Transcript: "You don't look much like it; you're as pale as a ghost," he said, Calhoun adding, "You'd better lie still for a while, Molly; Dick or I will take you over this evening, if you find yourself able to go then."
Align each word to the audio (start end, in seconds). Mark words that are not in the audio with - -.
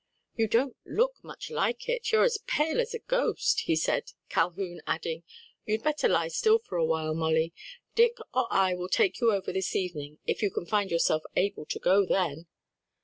"You 0.35 0.47
don't 0.47 0.75
look 0.83 1.23
much 1.23 1.51
like 1.51 1.87
it; 1.87 2.11
you're 2.11 2.23
as 2.23 2.39
pale 2.47 2.81
as 2.81 2.95
a 2.95 2.97
ghost," 2.97 3.59
he 3.67 3.75
said, 3.75 4.13
Calhoun 4.29 4.81
adding, 4.87 5.21
"You'd 5.67 5.83
better 5.83 6.07
lie 6.09 6.29
still 6.29 6.57
for 6.57 6.75
a 6.75 6.83
while, 6.87 7.13
Molly; 7.13 7.53
Dick 7.93 8.17
or 8.33 8.47
I 8.49 8.73
will 8.73 8.89
take 8.89 9.21
you 9.21 9.31
over 9.31 9.53
this 9.53 9.75
evening, 9.75 10.17
if 10.25 10.41
you 10.41 10.49
find 10.67 10.89
yourself 10.89 11.21
able 11.35 11.65
to 11.67 11.77
go 11.77 12.03
then." 12.07 12.47